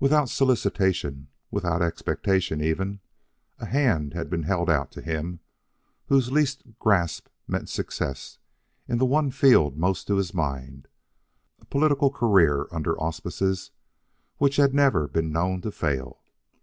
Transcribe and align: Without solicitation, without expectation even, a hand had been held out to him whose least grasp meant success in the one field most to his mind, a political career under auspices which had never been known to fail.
Without 0.00 0.30
solicitation, 0.30 1.28
without 1.50 1.82
expectation 1.82 2.62
even, 2.62 3.00
a 3.58 3.66
hand 3.66 4.14
had 4.14 4.30
been 4.30 4.44
held 4.44 4.70
out 4.70 4.90
to 4.92 5.02
him 5.02 5.40
whose 6.06 6.32
least 6.32 6.62
grasp 6.78 7.26
meant 7.46 7.68
success 7.68 8.38
in 8.88 8.96
the 8.96 9.04
one 9.04 9.30
field 9.30 9.76
most 9.76 10.06
to 10.06 10.16
his 10.16 10.32
mind, 10.32 10.88
a 11.60 11.66
political 11.66 12.08
career 12.10 12.66
under 12.72 12.98
auspices 12.98 13.70
which 14.38 14.56
had 14.56 14.72
never 14.72 15.06
been 15.06 15.30
known 15.32 15.60
to 15.60 15.70
fail. 15.70 16.22